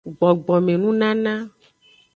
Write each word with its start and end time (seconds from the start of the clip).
Gbogbome 0.17 0.73
nunana. 0.81 1.33